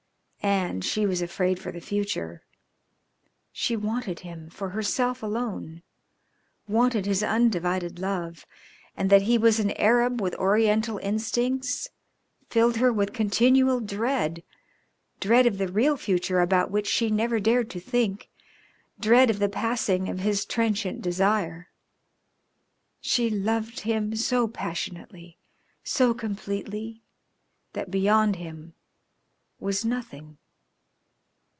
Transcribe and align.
And 0.43 0.83
she 0.83 1.05
was 1.05 1.21
afraid 1.21 1.59
for 1.59 1.71
the 1.71 1.79
future. 1.79 2.41
She 3.51 3.75
wanted 3.77 4.21
him 4.21 4.49
for 4.49 4.69
herself 4.69 5.21
alone, 5.21 5.83
wanted 6.67 7.05
his 7.05 7.21
undivided 7.21 7.99
love, 7.99 8.47
and 8.97 9.11
that 9.11 9.23
he 9.23 9.37
was 9.37 9.59
an 9.59 9.69
Arab 9.73 10.19
with 10.19 10.33
Oriental 10.35 10.97
instincts 10.97 11.89
filled 12.49 12.77
her 12.77 12.91
with 12.91 13.13
continual 13.13 13.79
dread, 13.79 14.41
dread 15.19 15.45
of 15.45 15.59
the 15.59 15.67
real 15.67 15.95
future 15.95 16.39
about 16.39 16.71
which 16.71 16.87
she 16.87 17.11
never 17.11 17.39
dared 17.39 17.69
to 17.69 17.79
think, 17.79 18.27
dread 18.99 19.29
of 19.29 19.37
the 19.37 19.49
passing 19.49 20.09
of 20.09 20.19
his 20.21 20.43
transient 20.45 21.03
desire. 21.03 21.67
She 22.99 23.29
loved 23.29 23.81
him 23.81 24.15
so 24.15 24.47
passionately, 24.47 25.37
so 25.83 26.15
completely, 26.15 27.03
that 27.73 27.91
beyond 27.91 28.37
him 28.37 28.73
was 29.59 29.85
nothing. 29.85 30.37